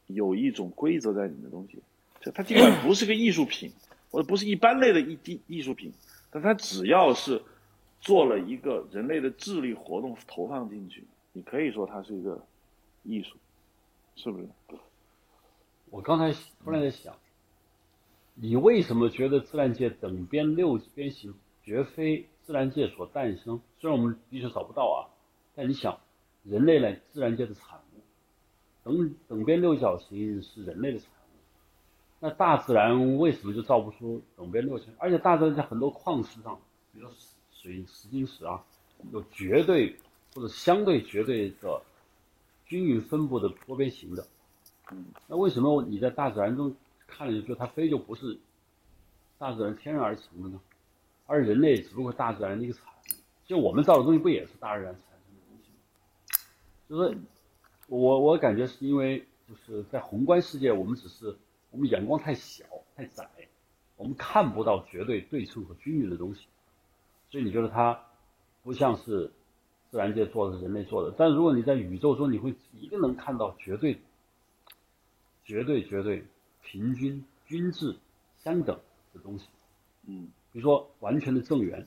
[0.06, 1.80] 有一种规则在里面的东西。
[2.22, 3.72] 就它尽管不是个艺术品，
[4.12, 5.92] 或者不是一般类的艺艺艺术品。
[6.30, 7.42] 但它只要是
[8.00, 12.46] 做了一个人类的智力活动投放进去，你可以说它是一个
[13.02, 13.36] 艺术，
[14.16, 14.48] 是不是？
[15.94, 17.16] 我刚才突然在想，
[18.34, 23.62] 你为什么觉得自然界等边六边形绝非自然界所诞生？
[23.80, 25.14] 虽然我们地球找不到啊，
[25.54, 26.00] 但你想，
[26.42, 28.02] 人类呢，自然界的产物，
[28.84, 31.38] 等等边六角形是人类的产物。
[32.20, 34.96] 那大自然为什么就造不出等边六角形？
[34.98, 36.60] 而且大自然在很多矿石上，
[36.92, 37.08] 比如
[37.52, 38.66] 水、石、金、石啊，
[39.12, 39.96] 有绝对
[40.34, 41.80] 或者相对绝对的
[42.66, 44.26] 均匀分布的多边形的。
[45.28, 46.76] 那为什么你在大自然中
[47.08, 48.38] 看了就觉得它非就不是
[49.38, 50.60] 大自然天然而成的呢？
[51.26, 55.78] 而人类只不过大自然的一个产物，就我们造的东西不也是大自然产生的东西吗？
[56.90, 57.18] 就是
[57.88, 61.36] 我我感觉是因为就是在宏观世界，我们只是。
[61.72, 62.64] 我们眼光太小
[62.96, 63.28] 太窄，
[63.98, 66.46] 我们看不到绝对对称和均匀的东西，
[67.32, 68.00] 所以你觉得它
[68.62, 69.32] 不像是
[69.90, 71.12] 自然界做的，是人类做的。
[71.18, 74.00] 但如果你在宇宙中，你会一定能看到绝对、
[75.46, 76.24] 绝对、绝对
[76.64, 77.96] 平均、均质、
[78.44, 78.80] 相等
[79.14, 79.46] 的东西。
[80.06, 81.86] 嗯，比如说完全的正圆。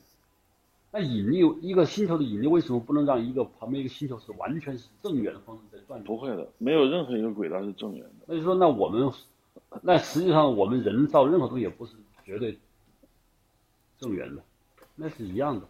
[0.89, 6.01] 那引力，一个星球的引力为什么不能让一个旁边一个星球是完全是正圆的方式在转？
[6.03, 8.25] 不会的，没有任何一个轨道是正圆的。
[8.25, 9.11] 那就说，那我们，
[9.81, 11.93] 那实际上我们人造任何东西也不是
[12.23, 12.57] 绝对
[13.97, 14.41] 正圆的，
[14.95, 15.67] 那是一样的。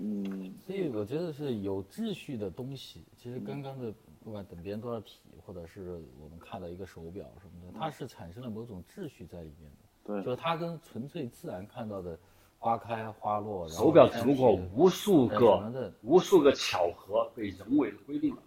[0.00, 3.02] 嗯，所以我觉得是有秩序的东西。
[3.18, 3.92] 其实刚刚的
[4.26, 9.76] 不管等别人多少体，或者是我们看到一个手表什么的，它是产生了某种秩序在里面的。
[10.04, 12.18] 对，就是它跟纯粹自然看到的
[12.58, 18.42] 花开花落，然后手表只山不过无数个的无数个巧合被人为的规定了，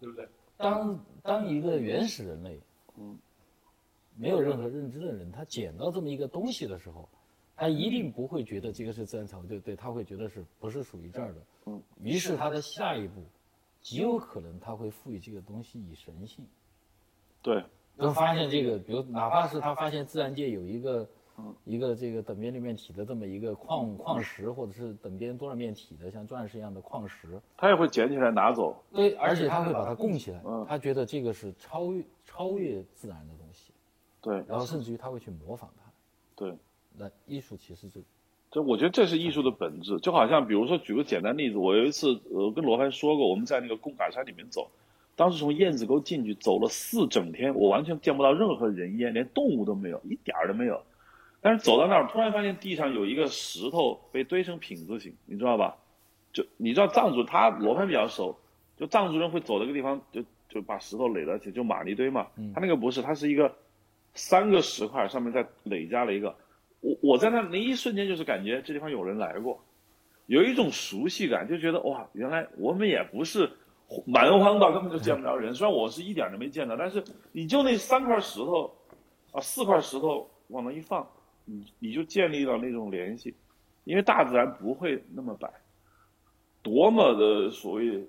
[0.00, 0.26] 对不对？
[0.56, 2.58] 当当一个原始人类，
[2.96, 3.18] 嗯，
[4.16, 7.06] 没有任何认知的人，他捡到这么一个东西的时候，
[7.54, 9.76] 他一定不会觉得这个是自然产物，对对？
[9.76, 11.40] 他会觉得是不是属于这儿的？
[11.66, 13.22] 嗯，于是他的下一步，
[13.80, 16.46] 极有可能他会赋予这个东西以神性。
[17.42, 17.64] 对，
[17.98, 28.76] 就发现这个，比如哪怕是他发现自然界有一个嗯，一个这个等边立面体的这么一个矿矿石，或者是等边多少面体的像钻石一样的矿石，他也会捡起来拿走。
[28.92, 33.72] 对，而且他会把它供起来嗯，他觉得这个是超越超越自然的东西，
[34.20, 35.90] 对然后甚至于他会去模仿它。
[36.36, 36.54] 对，
[36.94, 38.02] 那艺术其实就
[38.50, 44.68] 这我觉得这是艺术的本质，就好像比如说举个简单例子，我有一次呃跟罗盘说过，我们在那个贡嘎山里面走，
[45.14, 50.82] 当时从燕子沟进去走了四整天，我完全见不到任何人烟，连动物都没有，一点儿都没有。
[51.40, 55.76] 但是走到那儿，突然发现地上有一个石头被堆成品字形，你知道吧？
[56.32, 58.36] 就你知道藏族他罗盘比较熟，
[58.76, 62.26] 就藏族人会走那个地方就就把石头垒到一起，就马尼堆嘛。
[62.52, 63.54] 他那个不是，他是一个
[64.14, 66.34] 三个石块上面再垒加了一个。
[66.80, 69.62] 我我在那那一瞬间就是感觉这地方有人来过，
[70.26, 73.50] 有一种熟悉感，就觉得哇，原来我们也不是
[74.06, 75.54] 蛮荒到根本就见不着人。
[75.54, 78.74] 虽然我是一点都没见到，但是你就那三块石头
[79.32, 81.06] 啊，四块石头往那一放，
[81.44, 83.34] 你你就建立了那种联系，
[83.84, 85.52] 因为大自然不会那么摆，
[86.62, 88.08] 多么的所谓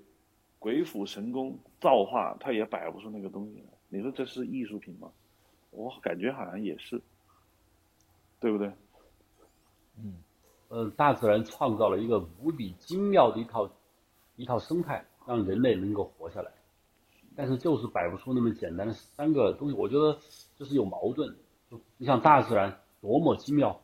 [0.58, 3.64] 鬼斧神工造化，它也摆不出那个东西来。
[3.88, 5.10] 你说这是艺术品吗？
[5.70, 7.00] 我感觉好像也是，
[8.42, 8.70] 对不对？
[9.96, 10.16] 嗯
[10.68, 13.70] 呃，大自然创造了一个无比精妙的一套
[14.36, 16.50] 一套生态，让人类能够活下来。
[17.36, 20.18] 但是就是摆不出那么简单的三个东西，我觉得
[20.56, 21.34] 就是有矛盾
[21.96, 23.80] 你想大自然多么精妙，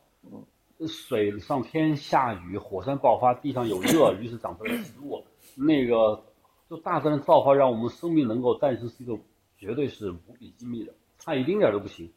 [0.87, 5.23] 水上天下雨，火山爆发，地上有热， 于是长出来植物。
[5.55, 6.23] 那个
[6.69, 9.17] 就大自然造化，让我们生命能够诞生，是一个
[9.57, 12.11] 绝对是无比精密的，差一丁点儿都不行。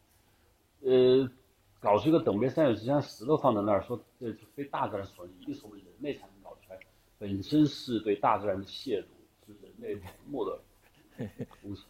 [0.80, 1.30] 呃，
[1.82, 6.78] 搞出一个等边三角形，像石头放在那儿，说这是非大自然所一定是我们人类才能搞出来，
[7.18, 9.06] 本身是对大自然的亵渎，
[9.46, 10.58] 是人类盲目的
[11.60, 11.82] 东西。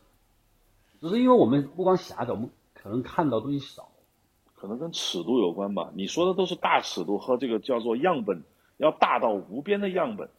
[1.01, 3.89] 只是因为我们目光狭窄，我们可能看到东西少。
[4.55, 5.91] 可能跟尺度有关吧。
[5.93, 8.45] 你说的都是大尺度和这个叫做样本，
[8.77, 10.31] 要大到无边的样本。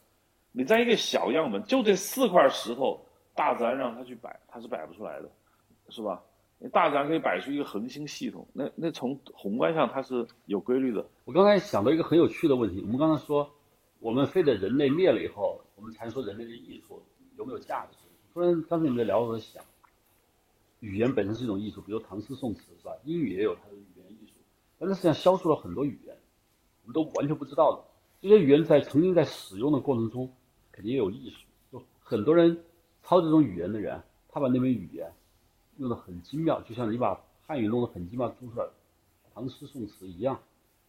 [0.54, 5.30] 你在一个小样本，就这四块石头，大自然让它去摆，它是摆不出来的，
[5.90, 6.24] 是吧？
[6.70, 11.06] 大自然可以摆出一个恒星系统，那那从宏观上它是有规律的。
[11.26, 13.50] 我刚才想到一个很有趣的问题，我们刚才说，
[14.00, 17.02] 我们非得人类灭了以后，我们才说人类的艺术
[17.38, 17.98] 有没有价值。
[18.34, 19.64] 突然刚才你们在聊，我在想，
[20.80, 22.94] 语言本身是一种艺术，比如唐诗宋词是吧？
[23.04, 24.34] 英语也有它的语言艺术，
[24.80, 26.16] 但是实际上消除了很多语言，
[26.84, 27.84] 我们都完全不知道的。
[28.22, 30.32] 这些语言在曾经在使用的过程中，
[30.72, 31.46] 肯定也有艺术。
[31.72, 32.58] 就很多人
[33.04, 35.12] 操这种语言的人，他把那门语言
[35.84, 38.68] 用的很精妙，就像你把汉语弄得很精妙，读出来
[39.34, 40.42] 唐诗宋词一样。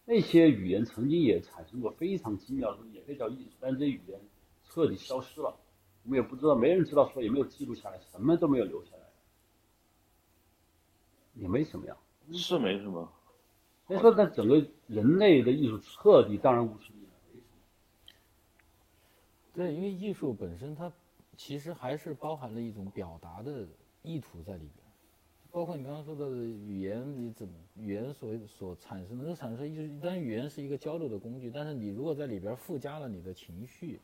[0.05, 4.19] 那些语言曾经也产生过非常精妙的东西，也可以叫艺术，但是这些语言
[4.63, 5.57] 彻底消失了，
[6.03, 9.03] 我们也不知道，没人知道说，也没有记录下来，什么都没有留下来，
[11.33, 11.97] 也没什么呀。
[12.31, 13.11] 是没什么，
[13.87, 17.57] 所以说，在整个人类的艺术彻底荡然无存以来，没什么。
[19.53, 20.91] 对，因为艺术本身它
[21.35, 23.67] 其实还是包含了一种表达的
[24.03, 24.84] 意图在里边，
[25.55, 34.01] 包括你刚刚说的语言，你怎么语言所所产生能产生艺术，当然语言是一个交流的工具，但是你如果在里边附加了你的情绪、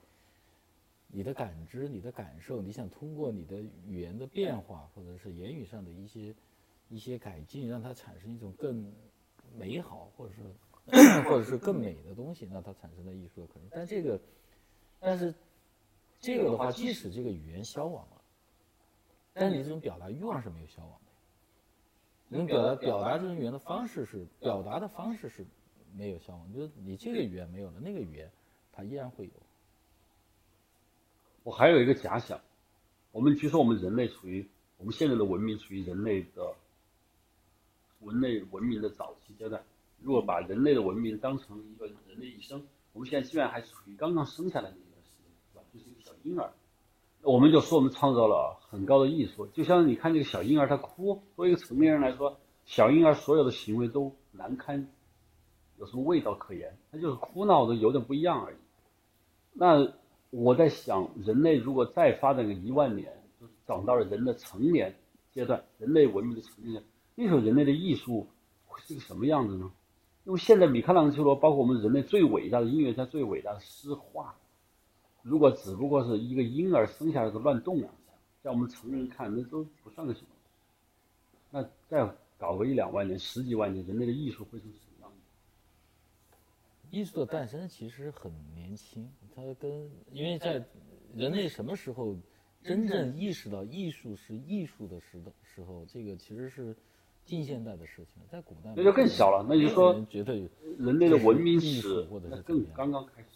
[1.08, 6.34] 你的感知、你的感受，你想通过你的语言的变化或者是言语上的一些
[6.88, 8.90] 一些改进，让它产生一种更
[9.58, 14.18] 美好或者是或者是更美的东西，那它产生的艺术的可能，但这个。
[15.02, 15.36] 但是
[16.22, 18.22] 这个的话，即使这个语言消亡了，
[19.34, 21.01] 但你这种表达欲望是没有消亡。
[22.34, 25.46] 你表达表达这种语言的方式是表达的方式是
[25.94, 28.32] 没有消亡，就是你这个语言没有了，那个语言
[28.72, 29.34] 它依然会有。
[31.44, 32.39] 我还有一个假想，
[33.12, 36.56] 我们据说我们人类处于我们现在的文明处于人类的
[38.00, 39.62] 人类文明的早期阶段。
[40.00, 45.63] 如果把人类的文明当成一个人类一生，我们现在基本上还是处于刚刚生下来的一段时间，是吧？
[45.74, 46.50] 就是一个小婴儿。
[47.24, 54.88] 我们就说我们创造了很高的艺术，就像你看这个小婴儿他哭，作为一个成年人来说，小婴儿所有的行为都难堪，
[55.78, 56.78] 有什么味道可言？
[56.92, 58.56] 他就是哭闹的有点不一样而已。
[59.54, 59.94] 那
[60.32, 64.96] 我在想，人类如果再发展个一万年，就是长到了人的成年
[65.32, 66.84] 阶段，人类文明的成年，
[67.16, 68.28] 那时候人类的艺术
[68.66, 69.72] 会是个什么样子呢？
[70.24, 74.36] 因为现在米开朗基罗，包括我们人类最伟大的音乐家、最伟大的诗画，
[75.24, 80.28] 如果只不过是一个婴儿生下来就乱动两下，在我们成人看那都不算个什么。
[81.52, 86.38] 那再搞个一两万年、十几万年，人类的艺术会是什么样子？
[86.90, 90.64] 艺术的诞生其实很年轻，它跟因为在
[91.16, 92.18] 人类什么时候
[92.64, 96.76] 真正意识到艺术是艺术的时的时候，这个其实是
[97.26, 99.46] 近现代的事情，在古代那就更小了。
[99.48, 100.34] 那就是说，觉得
[100.80, 103.28] 人类的文明史或者是那更刚刚开始。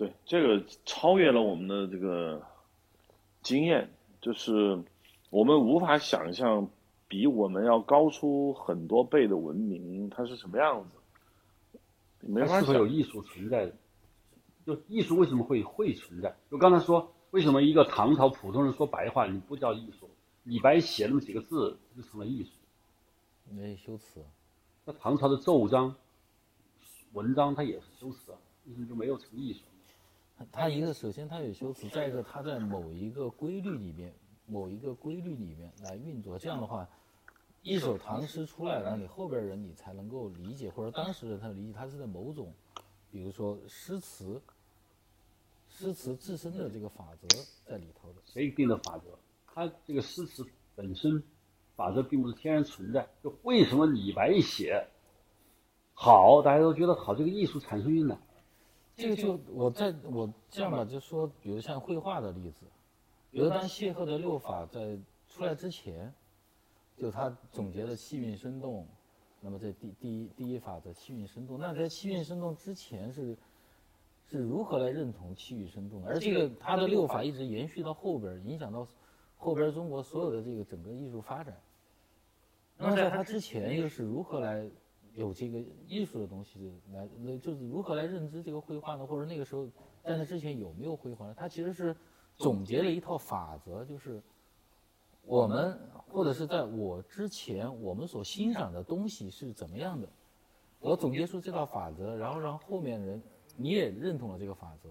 [0.00, 2.42] 对，这个超越了我们的这个
[3.42, 3.90] 经验，
[4.22, 4.82] 就是
[5.28, 6.70] 我们无法想象
[7.06, 11.78] 比我们要高出很多倍的文明它是什么样子，
[12.20, 12.86] 没法想它是否有。
[12.86, 13.74] 艺术存在的？
[14.64, 16.34] 就艺术为什么会会存在？
[16.50, 20.08] 就刚才说，为什么一个唐朝普通人说白话，你不叫艺术？
[20.44, 22.50] 李白写那么几个字就成了艺术。
[23.50, 24.24] 没修辞。
[24.86, 25.94] 那唐朝的奏章、
[27.12, 29.60] 文章，它也是修辞啊，为什么就没有成艺术？
[30.52, 34.14] 它一个首先它有修辞，再一个它在某一个规律里面，
[34.46, 36.38] 某一个规律里面来运作。
[36.38, 36.88] 这样的话，
[37.62, 42.52] 一首唐诗出来，那你后边人你才能够理解，或者当时人他理解，它是在某种，
[43.10, 44.40] 比如说诗词，
[45.68, 47.28] 诗词自身的这个法则
[47.66, 48.20] 在里头的。
[48.24, 49.18] 谁定的法则？
[49.46, 51.22] 它这个诗词本身
[51.76, 53.06] 法则并不是天然存在。
[53.22, 54.86] 就为什么李白写
[55.92, 58.18] 好，大家都觉得好，这个艺术产生于哪？
[59.00, 62.66] 这个就我在我这样吧，就说，比如像绘画的例子，
[63.30, 66.12] 比如当谢赫的六法在出来之前，
[66.96, 68.86] 就他总结了气韵生动，
[69.40, 73.36] 那么这第第一第一法则气韵生动，那在气韵生动之前是
[74.28, 76.08] 是如何来认同气韵生动的？
[76.08, 78.86] 而这个他的六法一直延续到后边，影响到
[79.38, 81.58] 后边中国所有的这个整个艺术发展。
[82.76, 84.68] 那么在他之前又是如何来
[85.14, 89.06] 有这个艺术的东西来，那就是如何来认知这个绘画呢？
[89.06, 89.66] 或者那个时候
[90.02, 91.34] 在那之前有没有绘画呢？
[91.36, 91.94] 他其实是
[92.36, 94.22] 总结了一套法则，就是
[95.22, 100.08] 我们或者是在我之前我们所欣赏的东西是怎么样的，
[100.78, 103.22] 我总结出这套法则，然后让后面人
[103.56, 104.88] 你也认同了这个法则，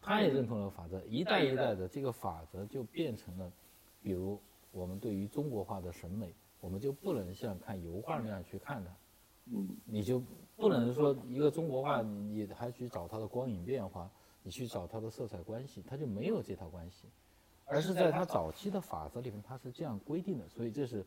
[0.00, 3.50] 他也认同了法则，一代一代的这个法则就变成了，
[4.02, 4.38] 比如
[4.70, 8.90] 我们对于中国画的审美，我们就不能像看油画那样去看它，
[9.84, 10.22] 你就
[10.56, 14.10] 不能说一个中国画，你还去找它的光影变化，
[14.42, 17.08] 你去找它的色彩关系，它就没有这套关系，
[17.64, 21.04] 而是在它早期的法则里面，它是这样规定的，所以这是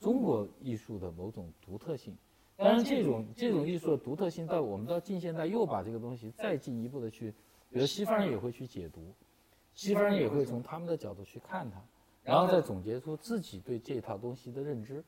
[0.00, 2.16] 中国艺术的某种独特性。
[2.56, 7.30] 当然，这种这种艺术的独特性，到我们到近现代又把这个东西再进一步的去，
[7.70, 9.14] 比如西方人也会去解读，
[9.74, 11.80] 西方人也会从他们的角度去看它，
[12.24, 15.04] 然后再总结出自己对这套东西的认知，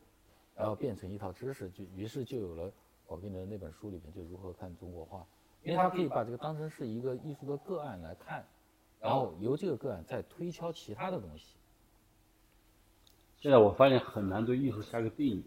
[0.61, 2.71] 然后变成一套知识，就于是就有了
[3.07, 5.25] 我给你的那本书里面就如何看中国画，
[5.63, 8.45] 因为他可以把这个当成是一个艺术的个案来看，
[9.01, 11.57] 然后由这个个案再推敲其他的东西。
[13.41, 15.43] 现在我发现很难对艺术下个定义。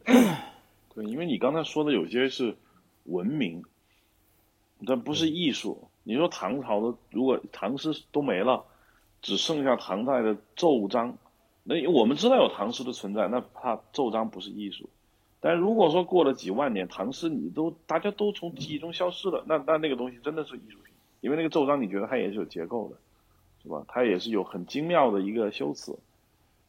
[0.95, 2.57] 对，因为你刚才说的有些是
[3.03, 3.63] 文明，
[4.87, 5.89] 但不是艺术。
[6.01, 8.65] 你说唐朝的，如果唐诗都没了，
[9.21, 11.17] 只剩下唐代的奏章，
[11.63, 14.89] 那我们知道有唐诗的存在，那它奏章不是艺术。
[15.45, 22.95] 但如果说过了几万年，唐诗你都大家都从记忆中消失了，那那那个东西真的是艺术品，因为那个奏章你觉得它也是有结构的，
[23.61, 23.83] 是吧？
[23.89, 25.99] 它也是有很精妙的一个修辞。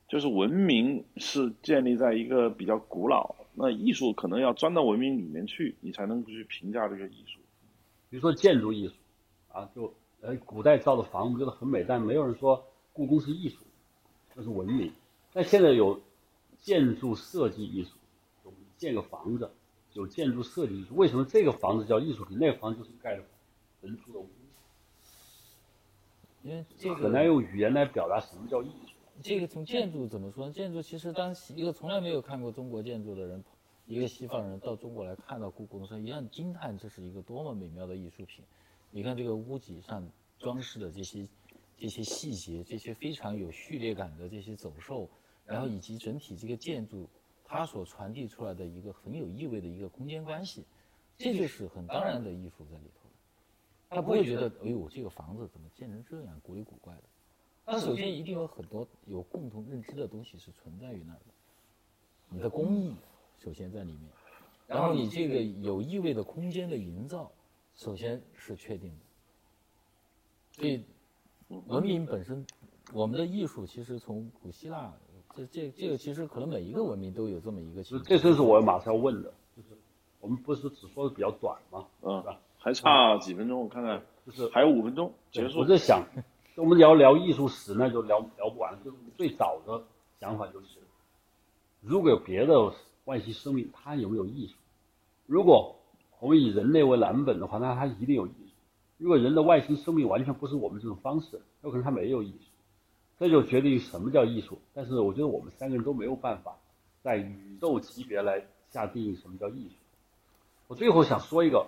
[0.08, 7.40] 就是文明是建立在一个比较古老，那艺术可能要钻到文明里面去，你才能够去评价这个艺术。
[8.10, 8.94] 比如说建筑艺术，
[9.50, 13.56] 啊，就呃古代造的房子觉得很美，但没有人说故宫是艺术，
[14.34, 14.92] 那是文明。
[15.32, 16.00] 但现在有
[16.60, 17.90] 建筑设计艺术，
[18.84, 19.50] 建个房子
[19.94, 23.24] 有建筑设计艺术，为什么这个房子叫艺术品，那个房子就是盖的
[23.80, 24.28] 人住的屋？
[26.42, 28.92] 因为这个很难用语言来表达什么叫艺术。
[29.22, 30.52] 这个从建筑怎么说呢？
[30.52, 33.42] 建筑其实当一个从来没有看过中国建筑的人，
[33.86, 38.44] 一个西方人到中国来看到故宫的时候，一样惊叹这是一个多么美妙的艺术品。
[38.90, 40.06] 你看这个屋脊上
[40.38, 41.26] 装饰的这些
[41.78, 45.08] 这些细节，这些非常有序列感的这些走兽，
[45.46, 47.08] 然后以及整体这个建筑，
[47.54, 50.64] 它所传递出来的一个很有意味的一个空间关系，
[51.16, 53.14] 这就是很当然的艺术在里头的。
[53.90, 57.02] 他不会觉得，哎呦，这个房子怎么建成这样，古里古怪的。
[57.64, 61.26] 他首先一定有很多有共同认知的东西是存在于那儿的，
[62.30, 62.96] 你的工艺
[63.38, 64.10] 首先在里面，
[64.66, 67.30] 然后你这个有意味的空间的营造，
[67.76, 69.04] 首先是确定的。
[70.50, 70.84] 所以，
[71.68, 72.44] 文明本身，
[72.92, 74.92] 我们的艺术其实从古希腊，
[75.36, 78.04] 这这这个其实可能每一个文明都有这么一个情况。
[78.08, 79.68] 这就是我马上要问的，就是
[80.20, 81.86] 我们不是只说的比较短吗？
[82.02, 82.38] 嗯是吧？
[82.58, 85.66] 还差几分钟，我看看，就是还有五分钟结束我。
[85.66, 86.02] 在想，
[86.56, 88.78] 我们聊聊艺术史，那就聊聊不完。
[88.84, 89.82] 就是最早的
[90.20, 90.78] 想法就是，
[91.80, 92.72] 如果有别的
[93.04, 94.54] 外星生命，它有没有艺术？
[95.26, 95.76] 如果
[96.20, 98.54] 我们以人类为蓝本的话，那它一定有艺术。
[98.96, 102.50] 如果人的外星生命完全不是我们这种方式，有可能它没有艺术。
[103.18, 104.58] 这就决定什么叫艺术。
[104.74, 106.56] 但是我觉得我们三个人都没有办法
[107.02, 109.74] 在宇宙级别来下定义什么叫艺术。
[110.66, 111.66] 我最后想说一个，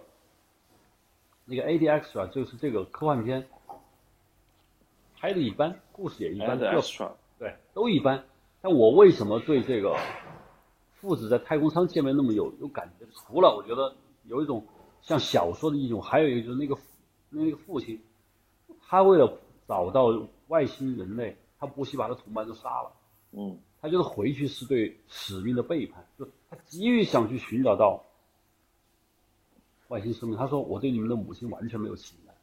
[1.44, 3.47] 那个 ADX 啊，就是这个科幻片，
[5.16, 6.59] 拍的一般，故事也一般
[7.38, 8.24] 对，都一般。
[8.62, 9.97] 但我为什么对这个
[10.94, 13.07] 父子在太空舱见面那么有有感觉？
[13.12, 13.94] 除了我觉得
[14.24, 14.64] 有一种
[15.03, 16.76] 像小说的一种，还有一个就是那个
[17.28, 18.03] 那个父亲，
[18.88, 19.38] 他为了
[19.68, 20.11] 找到
[20.49, 22.92] 外星人类，他不惜把他同伴都杀了。
[23.32, 28.05] 嗯，他就是回去是对使命的背叛，就他急于想去寻找到
[29.88, 30.38] 外星生命。
[30.38, 32.34] 他说：“我对你们的母亲完全没有情感，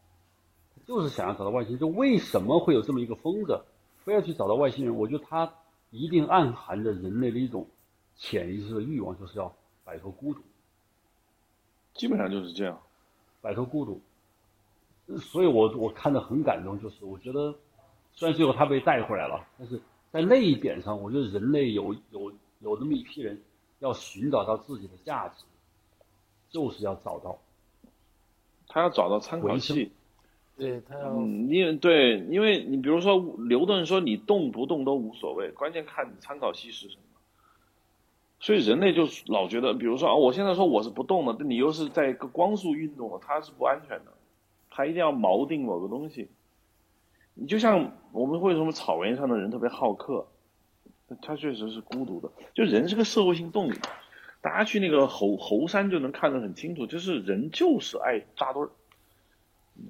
[0.85, 1.79] 就是想要找到外星人。
[1.79, 3.61] 就为什么会有这么一个疯子，
[4.03, 4.95] 非要去找到外星人？
[4.95, 5.53] 我觉得他
[5.89, 7.67] 一定暗含着人类的一种
[8.15, 10.41] 潜意识的欲望，就是要摆脱孤独，
[11.93, 12.79] 基本上就是这样。
[13.41, 14.01] 摆脱孤独。
[15.19, 17.53] 所以我我看得很感动，就是我觉得
[18.13, 23.41] 虽然最后他被带回来了，但是在那一点上，我觉得人类有有有那么一批人
[23.79, 25.45] 要寻找到自己的价值，
[26.49, 27.39] 就是要找到
[28.67, 29.91] 他要找到参考系。
[30.55, 33.17] 对他要嗯，因为对，因为你比如说
[33.49, 37.01] 牛顿说你动不动都无所谓，关键看你参考系是什么。
[38.39, 44.13] 所以人类就老觉得，比如说啊，我现在说我是不动的，但你又是在一个光速运动的，它是不安全的，
[44.69, 46.29] 它一定要锚定某个东西。
[47.33, 50.27] 你就像我们为什么草原上的人特别好客，
[51.21, 52.31] 他确实是孤独的。
[52.53, 53.71] 就人是个社会性动物，
[54.41, 58.69] 大家去那个猴猴山就能看得很清楚，就是人就是爱扎堆儿。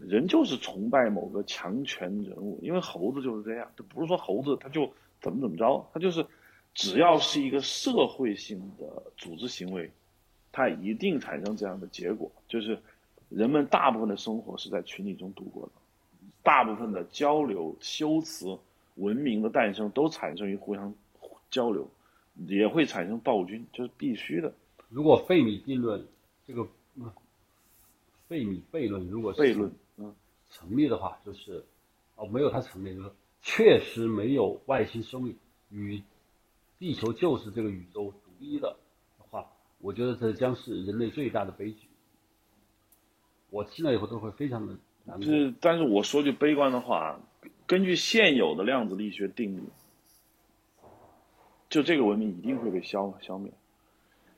[0.08, 4.90] 人就是崇拜某个强权人物，因为猴子就是这样，这不是说猴子他就
[5.20, 6.26] 怎么怎么着，他就是
[6.74, 9.92] 只要是一个社会性的组织行为，
[10.54, 12.80] 它一定产生这样的结果，就是
[13.28, 15.72] 人们大部分的生活是在群体中度过的，
[16.44, 18.60] 大部分的交流、修辞、
[18.96, 20.94] 文明的诞生都产生于互相
[21.50, 21.90] 交流，
[22.48, 24.54] 也会产生暴君，这是必须的。
[24.90, 26.06] 如果费米定论
[26.46, 27.10] 这个嗯
[28.28, 30.14] 费米悖论如果是悖论，嗯，
[30.52, 31.64] 成立的话，就是
[32.16, 35.36] 哦没有它成立，就是确实没有外星生命
[35.70, 36.04] 与
[36.78, 38.76] 地球就是这个宇宙独一的
[39.30, 41.88] 话，我觉得这将是人类最大的悲剧。
[43.50, 44.76] 我听了以后都会非常的
[45.22, 47.20] 是，但是我说句悲观的话，
[47.68, 49.64] 根据现有的量子力学定律，
[51.70, 53.52] 就这个文明一定会被消消灭。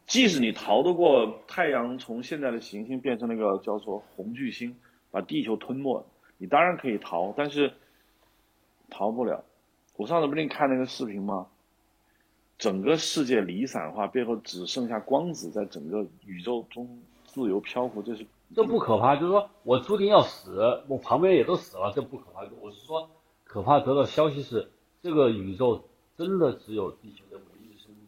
[0.08, 4.76] 即使你逃得过太阳从现在的行星变成那个叫做红巨星，
[5.12, 6.06] 把地球吞没，
[6.38, 7.74] 你当然可以逃，但是
[8.90, 9.44] 逃不了。
[9.96, 11.48] 我上次不是给你看那个视频吗？
[12.58, 16.88] 整个世界离散化，背后只剩下光子在整个宇宙中
[17.26, 22.42] 自由漂浮，这是这不可怕，就是说我注定要死，我旁边也都死了，这不可怕。
[22.62, 23.10] 我是说，
[23.44, 24.70] 可怕得到消息是，
[25.02, 25.88] 这个宇宙
[26.18, 28.08] 真的只有地球的唯一生命。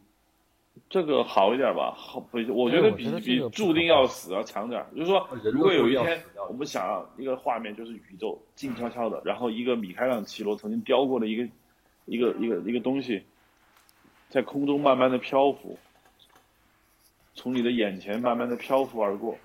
[0.89, 2.37] 这个好一点吧，好不？
[2.53, 4.87] 我觉得比觉得比注定要死要强点儿。
[4.95, 11.49] 就是说，人如果有一天我们想要一个画面，就是宇宙静悄悄的，然后一个米开朗基罗曾经雕过的一个
[12.05, 13.23] 一个一个一个东西，
[14.29, 15.77] 在空中慢慢的漂浮，
[17.33, 19.35] 从你的眼前慢慢的漂浮而过，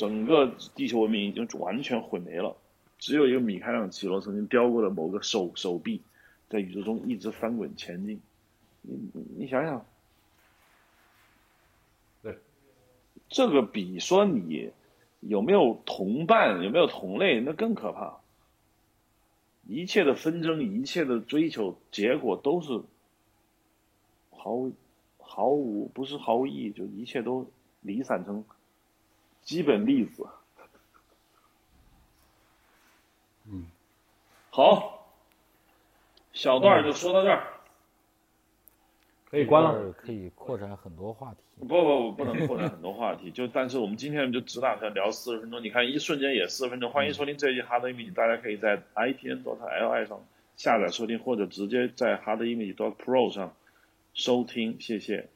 [0.00, 2.56] 整个地球文明已经完全毁没了，
[2.98, 6.00] 只有一个米开朗基罗曾经雕过的某个手手臂，
[6.48, 8.18] 在宇宙中一直翻滚前进。
[8.80, 9.84] 你你你想想，
[12.22, 12.38] 对，
[13.28, 14.70] 这个比说你
[15.20, 18.20] 有没有同伴、有没有同类，那更可怕。
[19.68, 22.80] 一切的纷争、一切的追求，结果都是
[24.30, 24.72] 毫无
[25.18, 27.50] 毫无不是毫无意义，就一切都
[27.82, 28.46] 离散成
[29.42, 30.26] 基本粒子。
[33.46, 33.66] 嗯，
[34.50, 35.08] 好，
[36.32, 37.46] 小段儿就说到这儿。
[39.28, 39.92] 可以关了。
[39.92, 41.38] 可以扩展很多话题。
[41.60, 43.30] 不不不，不能扩展很多话题。
[43.30, 45.62] 就但是我们今天就只打算聊四十分钟。
[45.62, 46.90] 你看，一瞬间也四十分钟。
[46.90, 50.24] 欢迎收听这一期 Hard Image，大家可以在 IPN dot LI 上
[50.56, 53.54] 下载收听，或者直接在 Hard Image dot Pro 上
[54.14, 54.80] 收听。
[54.80, 55.28] 谢谢。